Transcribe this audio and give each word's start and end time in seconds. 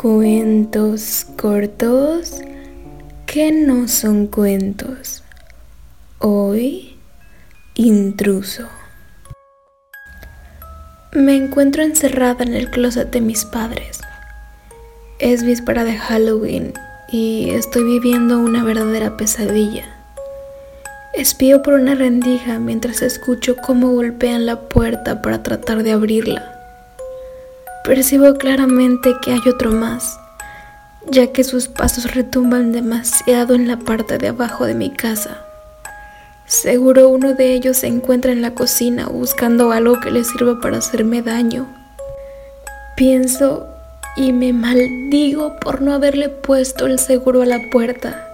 Cuentos 0.00 1.26
cortos 1.36 2.40
que 3.26 3.52
no 3.52 3.86
son 3.86 4.28
cuentos. 4.28 5.22
Hoy, 6.20 6.96
intruso. 7.74 8.66
Me 11.12 11.36
encuentro 11.36 11.82
encerrada 11.82 12.42
en 12.44 12.54
el 12.54 12.70
closet 12.70 13.10
de 13.10 13.20
mis 13.20 13.44
padres. 13.44 14.00
Es 15.18 15.42
víspera 15.42 15.84
de 15.84 15.98
Halloween 15.98 16.72
y 17.12 17.50
estoy 17.50 17.84
viviendo 17.84 18.38
una 18.38 18.64
verdadera 18.64 19.18
pesadilla. 19.18 19.84
Espío 21.12 21.62
por 21.62 21.74
una 21.74 21.94
rendija 21.94 22.58
mientras 22.58 23.02
escucho 23.02 23.54
cómo 23.54 23.90
golpean 23.90 24.46
la 24.46 24.60
puerta 24.60 25.20
para 25.20 25.42
tratar 25.42 25.82
de 25.82 25.92
abrirla. 25.92 26.59
Percibo 27.84 28.34
claramente 28.34 29.14
que 29.22 29.32
hay 29.32 29.40
otro 29.48 29.72
más, 29.72 30.20
ya 31.08 31.32
que 31.32 31.44
sus 31.44 31.68
pasos 31.68 32.14
retumban 32.14 32.72
demasiado 32.72 33.54
en 33.54 33.66
la 33.66 33.78
parte 33.78 34.18
de 34.18 34.28
abajo 34.28 34.66
de 34.66 34.74
mi 34.74 34.90
casa. 34.90 35.38
Seguro 36.46 37.08
uno 37.08 37.34
de 37.34 37.54
ellos 37.54 37.78
se 37.78 37.86
encuentra 37.86 38.32
en 38.32 38.42
la 38.42 38.54
cocina 38.54 39.06
buscando 39.06 39.72
algo 39.72 39.98
que 40.00 40.10
le 40.10 40.24
sirva 40.24 40.60
para 40.60 40.78
hacerme 40.78 41.22
daño. 41.22 41.66
Pienso 42.96 43.66
y 44.16 44.32
me 44.32 44.52
maldigo 44.52 45.56
por 45.60 45.80
no 45.80 45.94
haberle 45.94 46.28
puesto 46.28 46.86
el 46.86 46.98
seguro 46.98 47.42
a 47.42 47.46
la 47.46 47.60
puerta 47.70 48.26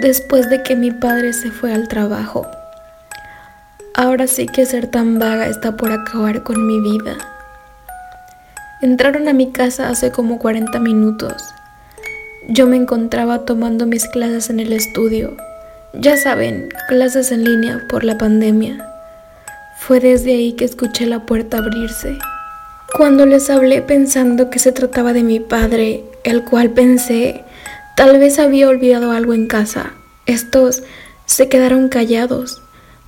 después 0.00 0.48
de 0.48 0.62
que 0.62 0.76
mi 0.76 0.90
padre 0.90 1.32
se 1.32 1.50
fue 1.50 1.72
al 1.72 1.88
trabajo. 1.88 2.46
Ahora 3.94 4.26
sí 4.26 4.46
que 4.46 4.64
ser 4.64 4.86
tan 4.86 5.18
vaga 5.18 5.46
está 5.48 5.76
por 5.76 5.92
acabar 5.92 6.42
con 6.42 6.66
mi 6.66 6.80
vida. 6.80 7.16
Entraron 8.82 9.28
a 9.28 9.34
mi 9.34 9.50
casa 9.50 9.90
hace 9.90 10.10
como 10.10 10.38
40 10.38 10.78
minutos. 10.80 11.34
Yo 12.48 12.66
me 12.66 12.76
encontraba 12.76 13.44
tomando 13.44 13.84
mis 13.84 14.08
clases 14.08 14.48
en 14.48 14.58
el 14.58 14.72
estudio. 14.72 15.36
Ya 15.92 16.16
saben, 16.16 16.70
clases 16.88 17.30
en 17.30 17.44
línea 17.44 17.84
por 17.90 18.04
la 18.04 18.16
pandemia. 18.16 18.82
Fue 19.80 20.00
desde 20.00 20.32
ahí 20.32 20.52
que 20.54 20.64
escuché 20.64 21.04
la 21.04 21.26
puerta 21.26 21.58
abrirse. 21.58 22.16
Cuando 22.96 23.26
les 23.26 23.50
hablé 23.50 23.82
pensando 23.82 24.48
que 24.48 24.58
se 24.58 24.72
trataba 24.72 25.12
de 25.12 25.24
mi 25.24 25.40
padre, 25.40 26.02
el 26.24 26.44
cual 26.44 26.70
pensé 26.70 27.44
tal 27.96 28.18
vez 28.18 28.38
había 28.38 28.66
olvidado 28.66 29.12
algo 29.12 29.34
en 29.34 29.46
casa, 29.46 29.92
estos 30.24 30.82
se 31.26 31.50
quedaron 31.50 31.90
callados, 31.90 32.62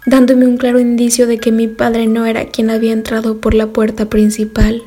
dándome 0.05 0.47
un 0.47 0.59
claro 0.59 0.81
indicio 0.81 1.27
de 1.27 1.39
que 1.39 1.51
mi 1.51 1.67
padre 1.67 2.07
no 2.09 2.27
era 2.27 2.45
quien 2.45 2.69
había 2.69 2.92
entrado 2.92 3.39
por 3.39 3.55
la 3.55 3.69
puerta 3.69 4.11
principal. 4.11 4.83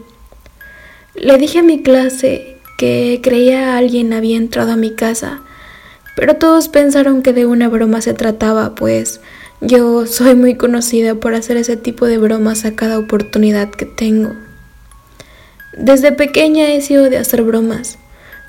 Le 1.16 1.38
dije 1.38 1.60
a 1.60 1.64
mi 1.64 1.82
clase 1.82 2.58
que 2.78 3.22
creía 3.24 3.78
alguien 3.78 4.12
había 4.12 4.36
entrado 4.36 4.74
a 4.74 4.78
mi 4.78 4.92
casa, 4.92 5.42
pero 6.16 6.36
todos 6.36 6.68
pensaron 6.68 7.22
que 7.22 7.32
de 7.32 7.46
una 7.46 7.70
broma 7.70 8.02
se 8.02 8.14
trataba, 8.14 8.76
pues 8.76 9.22
yo 9.62 10.08
soy 10.08 10.36
muy 10.36 10.56
conocida 10.56 11.16
por 11.16 11.34
hacer 11.34 11.56
ese 11.56 11.78
tipo 11.78 12.06
de 12.06 12.18
bromas 12.18 12.66
a 12.66 12.76
cada 12.76 13.00
oportunidad 13.00 13.70
que 13.70 13.86
tengo. 13.86 14.34
Desde 15.78 16.12
pequeña 16.12 16.68
he 16.74 16.82
sido 16.82 17.10
de 17.10 17.18
hacer 17.18 17.44
bromas, 17.44 17.98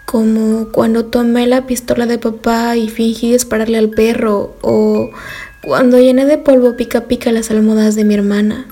como 0.05 0.69
cuando 0.72 1.06
tomé 1.06 1.47
la 1.47 1.67
pistola 1.67 2.06
de 2.06 2.19
papá 2.19 2.77
y 2.77 2.89
fingí 2.89 3.33
dispararle 3.33 3.78
al 3.78 3.91
perro, 3.91 4.56
o 4.61 5.11
cuando 5.62 5.98
llené 5.98 6.27
de 6.27 6.39
polvo 6.39 6.77
pica 6.77 7.03
pica 7.03 7.31
las 7.31 7.50
almohadas 7.50 7.94
de 7.94 8.05
mi 8.05 8.14
hermana. 8.14 8.67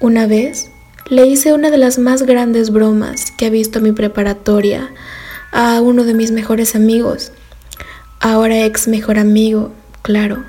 Una 0.00 0.26
vez 0.26 0.71
le 1.08 1.26
hice 1.26 1.52
una 1.52 1.70
de 1.70 1.78
las 1.78 1.98
más 1.98 2.22
grandes 2.22 2.70
bromas 2.70 3.32
que 3.36 3.46
ha 3.46 3.50
visto 3.50 3.80
mi 3.80 3.92
preparatoria 3.92 4.92
a 5.50 5.80
uno 5.80 6.04
de 6.04 6.14
mis 6.14 6.30
mejores 6.30 6.74
amigos, 6.74 7.32
ahora 8.20 8.64
ex 8.64 8.88
mejor 8.88 9.18
amigo, 9.18 9.72
claro. 10.02 10.44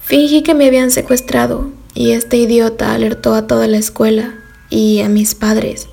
Fingí 0.00 0.42
que 0.42 0.54
me 0.54 0.66
habían 0.66 0.90
secuestrado 0.90 1.70
y 1.94 2.12
este 2.12 2.38
idiota 2.38 2.94
alertó 2.94 3.34
a 3.34 3.46
toda 3.46 3.66
la 3.66 3.76
escuela 3.76 4.34
y 4.70 5.00
a 5.00 5.08
mis 5.08 5.34
padres. 5.34 5.88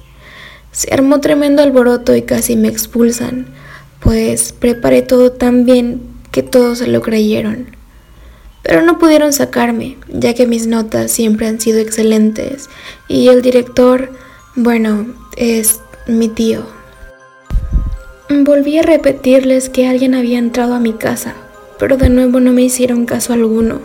Se 0.71 0.93
armó 0.93 1.19
tremendo 1.19 1.61
alboroto 1.61 2.15
y 2.15 2.21
casi 2.21 2.55
me 2.55 2.69
expulsan, 2.69 3.47
pues 3.99 4.53
preparé 4.53 5.01
todo 5.01 5.31
tan 5.31 5.65
bien 5.65 6.01
que 6.31 6.43
todos 6.43 6.79
se 6.79 6.87
lo 6.87 7.01
creyeron 7.01 7.74
pero 8.65 8.81
no 8.81 8.97
pudieron 8.97 9.31
sacarme, 9.31 9.95
ya 10.09 10.33
que 10.33 10.47
mis 10.47 10.65
notas 10.65 11.11
siempre 11.11 11.47
han 11.47 11.61
sido 11.61 11.77
excelentes 11.77 12.67
y 13.07 13.27
el 13.27 13.43
director, 13.43 14.09
bueno, 14.55 15.05
es 15.37 15.81
mi 16.07 16.29
tío. 16.29 16.65
Volví 18.27 18.79
a 18.79 18.81
repetirles 18.81 19.69
que 19.69 19.87
alguien 19.87 20.15
había 20.15 20.39
entrado 20.39 20.73
a 20.73 20.79
mi 20.79 20.93
casa, 20.93 21.35
pero 21.77 21.95
de 21.95 22.09
nuevo 22.09 22.39
no 22.39 22.51
me 22.53 22.63
hicieron 22.63 23.05
caso 23.05 23.33
alguno. 23.33 23.81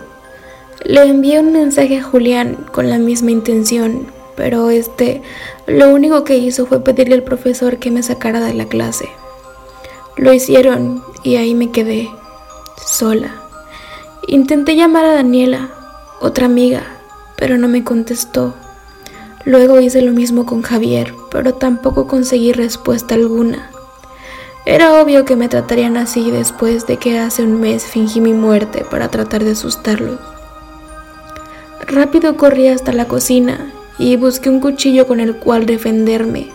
Le 0.82 1.02
envié 1.02 1.40
un 1.40 1.52
mensaje 1.52 1.98
a 1.98 2.02
Julián 2.02 2.56
con 2.72 2.88
la 2.88 2.98
misma 2.98 3.32
intención, 3.32 4.06
pero 4.34 4.70
este 4.70 5.20
lo 5.66 5.90
único 5.90 6.24
que 6.24 6.38
hizo 6.38 6.64
fue 6.64 6.82
pedirle 6.82 7.16
al 7.16 7.22
profesor 7.22 7.76
que 7.76 7.90
me 7.90 8.02
sacara 8.02 8.40
de 8.40 8.54
la 8.54 8.64
clase. 8.64 9.10
Lo 10.16 10.32
hicieron 10.32 11.04
y 11.22 11.36
ahí 11.36 11.54
me 11.54 11.70
quedé, 11.70 12.08
sola. 12.86 13.39
Intenté 14.26 14.76
llamar 14.76 15.04
a 15.04 15.14
Daniela, 15.14 15.70
otra 16.20 16.46
amiga, 16.46 16.82
pero 17.36 17.56
no 17.56 17.68
me 17.68 17.84
contestó. 17.84 18.54
Luego 19.44 19.80
hice 19.80 20.02
lo 20.02 20.12
mismo 20.12 20.44
con 20.44 20.62
Javier, 20.62 21.14
pero 21.30 21.54
tampoco 21.54 22.06
conseguí 22.06 22.52
respuesta 22.52 23.14
alguna. 23.14 23.70
Era 24.66 25.00
obvio 25.00 25.24
que 25.24 25.36
me 25.36 25.48
tratarían 25.48 25.96
así 25.96 26.30
después 26.30 26.86
de 26.86 26.98
que 26.98 27.18
hace 27.18 27.42
un 27.42 27.60
mes 27.60 27.84
fingí 27.84 28.20
mi 28.20 28.34
muerte 28.34 28.84
para 28.88 29.08
tratar 29.08 29.42
de 29.42 29.52
asustarlos. 29.52 30.20
Rápido 31.86 32.36
corrí 32.36 32.68
hasta 32.68 32.92
la 32.92 33.08
cocina 33.08 33.72
y 33.98 34.16
busqué 34.16 34.50
un 34.50 34.60
cuchillo 34.60 35.06
con 35.06 35.18
el 35.18 35.36
cual 35.36 35.64
defenderme, 35.64 36.50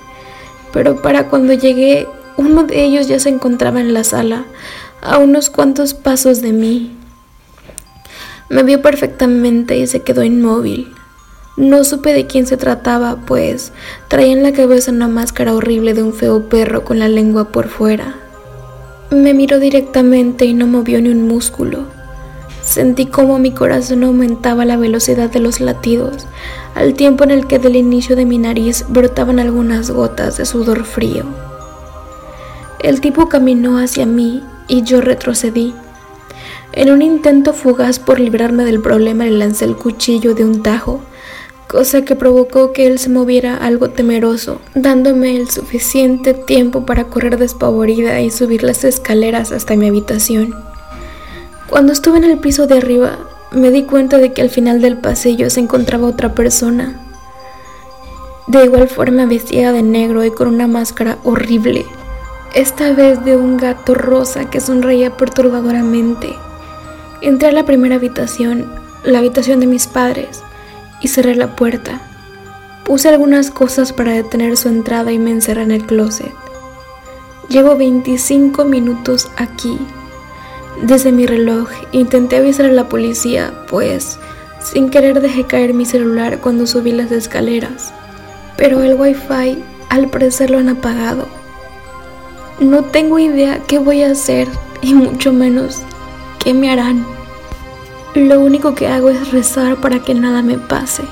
pero 0.72 1.02
para 1.02 1.30
cuando 1.30 1.54
llegué, 1.54 2.08
uno 2.38 2.64
de 2.64 2.84
ellos 2.84 3.08
ya 3.08 3.20
se 3.20 3.30
encontraba 3.30 3.82
en 3.82 3.94
la 3.94 4.04
sala, 4.04 4.46
a 5.02 5.18
unos 5.18 5.50
cuantos 5.50 5.94
pasos 5.94 6.42
de 6.42 6.54
mí. 6.54 6.96
Me 8.50 8.64
vio 8.64 8.82
perfectamente 8.82 9.78
y 9.78 9.88
se 9.88 10.02
quedó 10.04 10.24
inmóvil. 10.24 10.94
No 11.58 11.84
supe 11.84 12.14
de 12.14 12.28
quién 12.28 12.46
se 12.46 12.58
trataba, 12.58 13.16
pues 13.26 13.72
traía 14.08 14.34
en 14.34 14.44
la 14.44 14.52
cabeza 14.52 14.92
una 14.92 15.08
máscara 15.08 15.54
horrible 15.54 15.94
de 15.94 16.04
un 16.04 16.14
feo 16.14 16.50
perro 16.50 16.84
con 16.84 17.00
la 17.00 17.08
lengua 17.08 17.46
por 17.46 17.70
fuera. 17.70 18.16
Me 19.10 19.34
miró 19.34 19.60
directamente 19.60 20.46
y 20.46 20.54
no 20.54 20.68
movió 20.68 21.02
ni 21.02 21.10
un 21.10 21.28
músculo. 21.28 21.86
Sentí 22.62 23.06
como 23.06 23.40
mi 23.40 23.52
corazón 23.52 24.04
aumentaba 24.04 24.66
la 24.66 24.76
velocidad 24.76 25.30
de 25.30 25.40
los 25.40 25.60
latidos, 25.60 26.28
al 26.74 26.94
tiempo 26.94 27.24
en 27.24 27.32
el 27.32 27.48
que 27.48 27.60
del 27.60 27.76
inicio 27.76 28.16
de 28.16 28.26
mi 28.26 28.38
nariz 28.38 28.84
brotaban 28.90 29.40
algunas 29.40 29.92
gotas 29.92 30.38
de 30.38 30.46
sudor 30.46 30.84
frío. 30.84 31.24
El 32.80 33.02
tipo 33.02 33.30
caminó 33.30 33.78
hacia 33.78 34.06
mí 34.06 34.44
y 34.68 34.84
yo 34.84 35.02
retrocedí. 35.02 35.74
En 36.76 36.92
un 36.92 37.02
intento 37.02 37.54
fugaz 37.54 38.00
por 38.00 38.20
librarme 38.20 38.66
del 38.66 38.82
problema 38.82 39.24
le 39.24 39.32
lancé 39.32 39.64
el 39.64 39.78
cuchillo 39.78 40.36
de 40.36 40.44
un 40.44 40.62
tajo, 40.62 41.00
cosa 41.70 42.04
que 42.04 42.18
provocó 42.18 42.74
que 42.74 42.86
él 42.86 43.00
se 43.00 43.10
moviera 43.10 43.56
algo 43.56 43.92
temeroso, 43.92 44.60
dándome 44.74 45.38
el 45.38 45.50
suficiente 45.50 46.34
tiempo 46.34 46.86
para 46.86 47.06
correr 47.06 47.38
despavorida 47.38 48.20
y 48.20 48.30
subir 48.30 48.62
las 48.62 48.84
escaleras 48.84 49.54
hasta 49.54 49.78
mi 49.78 49.88
habitación. 49.88 50.54
Cuando 51.70 51.94
estuve 51.94 52.18
en 52.18 52.26
el 52.26 52.40
piso 52.40 52.68
de 52.68 52.78
arriba, 52.78 53.20
me 53.52 53.72
di 53.72 53.84
cuenta 53.84 54.18
de 54.18 54.34
que 54.34 54.42
al 54.42 54.50
final 54.50 54.82
del 54.82 54.98
pasillo 54.98 55.50
se 55.50 55.62
encontraba 55.62 56.08
otra 56.08 56.36
persona, 56.36 57.00
de 58.48 58.66
igual 58.66 58.90
forma 58.90 59.26
vestida 59.26 59.72
de 59.72 59.82
negro 59.82 60.26
y 60.26 60.32
con 60.32 60.50
una 60.50 60.68
máscara 60.68 61.20
horrible, 61.24 61.86
esta 62.54 62.92
vez 62.92 63.24
de 63.24 63.38
un 63.38 63.56
gato 63.56 63.96
rosa 63.96 64.50
que 64.50 64.60
sonreía 64.60 65.16
perturbadoramente. 65.16 66.36
Entré 67.26 67.48
a 67.48 67.52
la 67.52 67.66
primera 67.66 67.96
habitación, 67.96 68.72
la 69.04 69.18
habitación 69.18 69.60
de 69.60 69.66
mis 69.66 69.88
padres, 69.88 70.44
y 71.02 71.08
cerré 71.08 71.34
la 71.34 71.56
puerta. 71.56 72.00
Puse 72.84 73.10
algunas 73.10 73.50
cosas 73.50 73.92
para 73.94 74.12
detener 74.12 74.56
su 74.58 74.68
entrada 74.68 75.12
y 75.12 75.18
me 75.18 75.32
encerré 75.32 75.64
en 75.64 75.72
el 75.72 75.88
closet. 75.88 76.32
Llevo 77.50 77.76
25 77.78 78.66
minutos 78.66 79.32
aquí. 79.38 79.80
Desde 80.84 81.12
mi 81.12 81.26
reloj 81.26 81.68
intenté 81.94 82.38
avisar 82.38 82.68
a 82.68 82.72
la 82.72 82.90
policía, 82.90 83.52
pues 83.72 84.20
sin 84.62 84.92
querer 84.92 85.20
dejé 85.20 85.46
caer 85.46 85.74
mi 85.74 85.86
celular 85.86 86.42
cuando 86.42 86.68
subí 86.68 86.92
las 86.92 87.12
escaleras, 87.12 87.92
pero 88.56 88.84
el 88.84 88.94
wifi 88.94 89.64
al 89.90 90.10
parecer 90.12 90.52
lo 90.52 90.60
han 90.60 90.70
apagado. 90.70 91.26
No 92.60 92.84
tengo 92.84 93.18
idea 93.18 93.64
qué 93.68 93.80
voy 93.80 94.04
a 94.04 94.12
hacer 94.12 94.48
y 94.84 94.94
mucho 94.94 95.34
menos 95.34 95.82
qué 96.38 96.54
me 96.54 96.70
harán. 96.70 97.15
Lo 98.16 98.40
único 98.40 98.76
que 98.76 98.88
hago 98.88 99.10
es 99.10 99.34
rezar 99.34 99.82
para 99.82 100.00
que 100.00 100.14
nada 100.14 100.42
me 100.42 100.58
pase. 100.58 101.04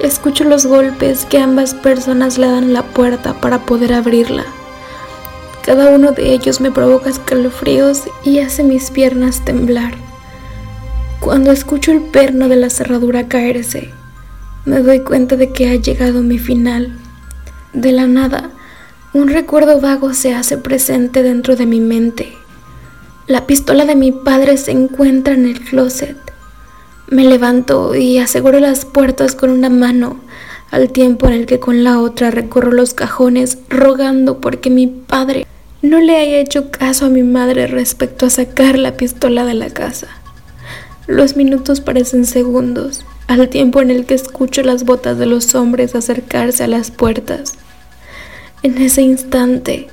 Escucho 0.00 0.42
los 0.42 0.66
golpes 0.66 1.24
que 1.24 1.38
ambas 1.38 1.72
personas 1.72 2.36
le 2.36 2.48
dan 2.48 2.64
a 2.64 2.72
la 2.72 2.82
puerta 2.82 3.34
para 3.34 3.60
poder 3.60 3.92
abrirla. 3.92 4.44
Cada 5.64 5.90
uno 5.90 6.10
de 6.10 6.32
ellos 6.32 6.60
me 6.60 6.72
provoca 6.72 7.10
escalofríos 7.10 8.02
y 8.24 8.40
hace 8.40 8.64
mis 8.64 8.90
piernas 8.90 9.44
temblar. 9.44 9.94
Cuando 11.20 11.52
escucho 11.52 11.92
el 11.92 12.00
perno 12.00 12.48
de 12.48 12.56
la 12.56 12.70
cerradura 12.70 13.28
caerse, 13.28 13.92
me 14.64 14.80
doy 14.80 14.98
cuenta 14.98 15.36
de 15.36 15.52
que 15.52 15.70
ha 15.70 15.76
llegado 15.76 16.22
mi 16.22 16.40
final. 16.40 16.98
De 17.72 17.92
la 17.92 18.08
nada, 18.08 18.50
un 19.12 19.28
recuerdo 19.28 19.80
vago 19.80 20.12
se 20.12 20.34
hace 20.34 20.58
presente 20.58 21.22
dentro 21.22 21.54
de 21.54 21.66
mi 21.66 21.78
mente. 21.78 22.36
La 23.26 23.46
pistola 23.46 23.86
de 23.86 23.94
mi 23.94 24.12
padre 24.12 24.58
se 24.58 24.70
encuentra 24.72 25.32
en 25.32 25.46
el 25.46 25.58
closet. 25.58 26.18
Me 27.08 27.24
levanto 27.24 27.94
y 27.94 28.18
aseguro 28.18 28.60
las 28.60 28.84
puertas 28.84 29.34
con 29.34 29.48
una 29.48 29.70
mano, 29.70 30.20
al 30.70 30.90
tiempo 30.90 31.26
en 31.26 31.32
el 31.32 31.46
que 31.46 31.58
con 31.58 31.84
la 31.84 32.00
otra 32.00 32.30
recorro 32.30 32.70
los 32.70 32.92
cajones 32.92 33.56
rogando 33.70 34.42
porque 34.42 34.68
mi 34.68 34.88
padre 34.88 35.46
no 35.80 36.00
le 36.00 36.18
haya 36.18 36.36
hecho 36.36 36.70
caso 36.70 37.06
a 37.06 37.08
mi 37.08 37.22
madre 37.22 37.66
respecto 37.66 38.26
a 38.26 38.30
sacar 38.30 38.78
la 38.78 38.98
pistola 38.98 39.46
de 39.46 39.54
la 39.54 39.70
casa. 39.70 40.08
Los 41.06 41.34
minutos 41.34 41.80
parecen 41.80 42.26
segundos, 42.26 43.06
al 43.26 43.48
tiempo 43.48 43.80
en 43.80 43.90
el 43.90 44.04
que 44.04 44.14
escucho 44.14 44.62
las 44.62 44.84
botas 44.84 45.16
de 45.18 45.24
los 45.24 45.54
hombres 45.54 45.94
acercarse 45.94 46.64
a 46.64 46.68
las 46.68 46.90
puertas. 46.90 47.54
En 48.62 48.76
ese 48.76 49.00
instante 49.00 49.88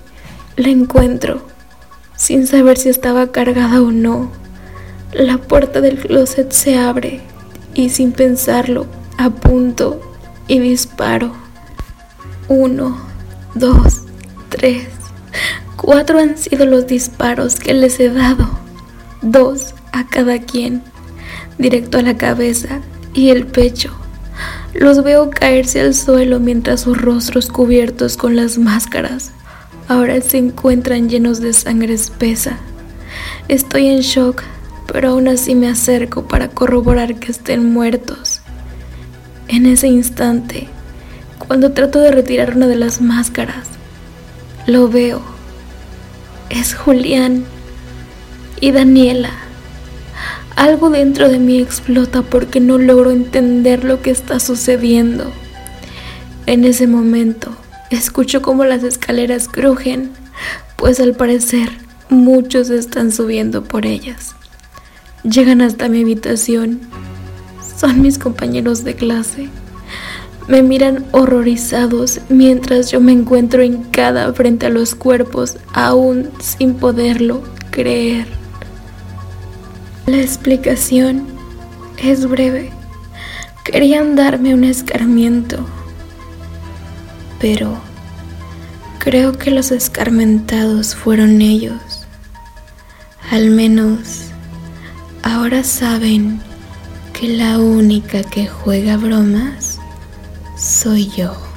la 0.57 0.67
encuentro, 0.67 1.50
sin 2.21 2.45
saber 2.45 2.77
si 2.77 2.87
estaba 2.87 3.31
cargada 3.31 3.81
o 3.81 3.91
no. 3.91 4.29
La 5.11 5.39
puerta 5.39 5.81
del 5.81 5.97
closet 5.97 6.51
se 6.51 6.77
abre 6.77 7.19
y 7.73 7.89
sin 7.89 8.11
pensarlo 8.11 8.85
apunto 9.17 9.99
y 10.47 10.59
disparo. 10.59 11.31
Uno, 12.47 13.01
dos, 13.55 14.01
tres. 14.49 14.87
Cuatro 15.75 16.19
han 16.19 16.37
sido 16.37 16.67
los 16.67 16.85
disparos 16.85 17.55
que 17.55 17.73
les 17.73 17.99
he 17.99 18.09
dado. 18.11 18.47
Dos 19.23 19.73
a 19.91 20.05
cada 20.05 20.37
quien 20.37 20.83
directo 21.57 21.97
a 21.97 22.03
la 22.03 22.17
cabeza 22.17 22.81
y 23.15 23.29
el 23.29 23.47
pecho. 23.47 23.89
Los 24.75 25.03
veo 25.03 25.31
caerse 25.31 25.81
al 25.81 25.95
suelo 25.95 26.39
mientras 26.39 26.81
sus 26.81 27.01
rostros 27.01 27.47
cubiertos 27.47 28.15
con 28.15 28.35
las 28.35 28.59
máscaras 28.59 29.31
ahora 29.91 30.21
se 30.21 30.37
encuentran 30.37 31.09
llenos 31.09 31.41
de 31.41 31.51
sangre 31.51 31.93
espesa. 31.93 32.57
Estoy 33.49 33.87
en 33.87 33.99
shock, 33.99 34.41
pero 34.87 35.09
aún 35.09 35.27
así 35.27 35.53
me 35.53 35.67
acerco 35.67 36.29
para 36.29 36.47
corroborar 36.47 37.15
que 37.15 37.33
estén 37.33 37.73
muertos. 37.73 38.39
En 39.49 39.65
ese 39.65 39.87
instante, 39.87 40.69
cuando 41.45 41.73
trato 41.73 41.99
de 41.99 42.11
retirar 42.11 42.55
una 42.55 42.67
de 42.67 42.77
las 42.77 43.01
máscaras, 43.01 43.67
lo 44.65 44.87
veo. 44.87 45.21
Es 46.49 46.73
Julián 46.73 47.43
y 48.61 48.71
Daniela. 48.71 49.31
Algo 50.55 50.89
dentro 50.89 51.27
de 51.27 51.39
mí 51.39 51.59
explota 51.59 52.21
porque 52.21 52.61
no 52.61 52.77
logro 52.77 53.11
entender 53.11 53.83
lo 53.83 54.01
que 54.01 54.11
está 54.11 54.39
sucediendo. 54.39 55.33
En 56.45 56.63
ese 56.63 56.87
momento, 56.87 57.57
escucho 57.91 58.41
como 58.41 58.65
las 58.65 58.83
escaleras 58.83 59.47
crujen, 59.47 60.11
pues 60.75 60.99
al 60.99 61.13
parecer 61.13 61.69
muchos 62.09 62.69
están 62.69 63.11
subiendo 63.11 63.63
por 63.63 63.85
ellas. 63.85 64.35
Llegan 65.23 65.61
hasta 65.61 65.87
mi 65.87 66.01
habitación. 66.01 66.81
Son 67.77 68.01
mis 68.01 68.17
compañeros 68.17 68.83
de 68.83 68.95
clase. 68.95 69.49
Me 70.47 70.63
miran 70.63 71.05
horrorizados 71.11 72.19
mientras 72.29 72.91
yo 72.91 72.99
me 72.99 73.11
encuentro 73.11 73.63
hincada 73.63 74.33
frente 74.33 74.65
a 74.65 74.69
los 74.69 74.95
cuerpos, 74.95 75.57
aún 75.73 76.29
sin 76.39 76.73
poderlo 76.73 77.43
creer. 77.69 78.27
La 80.07 80.17
explicación 80.17 81.27
es 81.97 82.27
breve. 82.27 82.71
Querían 83.63 84.15
darme 84.15 84.55
un 84.55 84.63
escarmiento, 84.63 85.65
pero 87.41 87.81
creo 88.99 89.37
que 89.37 89.49
los 89.49 89.71
escarmentados 89.71 90.95
fueron 90.95 91.41
ellos. 91.41 92.05
Al 93.31 93.49
menos 93.49 94.27
ahora 95.23 95.63
saben 95.63 96.39
que 97.13 97.27
la 97.27 97.57
única 97.57 98.21
que 98.23 98.47
juega 98.47 98.95
bromas 98.97 99.79
soy 100.55 101.09
yo. 101.09 101.50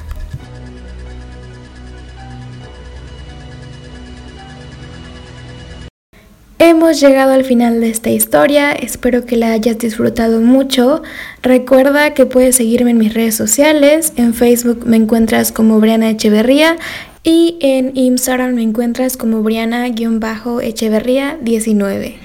Hemos 6.85 7.01
llegado 7.01 7.33
al 7.33 7.45
final 7.45 7.81
de 7.81 7.89
esta 7.89 8.11
historia, 8.11 8.73
espero 8.73 9.25
que 9.25 9.39
la 9.39 9.53
hayas 9.53 9.79
disfrutado 9.79 10.43
mucho. 10.43 11.03
Recuerda 11.43 12.13
que 12.13 12.27
puedes 12.27 12.57
seguirme 12.57 12.91
en 12.91 12.99
mis 12.99 13.15
redes 13.15 13.35
sociales, 13.35 14.13
en 14.17 14.35
Facebook 14.35 14.85
me 14.85 14.99
encuentras 14.99 15.51
como 15.51 15.81
Briana 15.81 16.11
Echeverría 16.11 16.77
y 17.23 17.57
en 17.63 17.97
Instagram 17.97 18.57
me 18.57 18.63
encuentras 18.65 19.17
como 19.17 19.43
Briana-Echeverría19. 19.43 22.25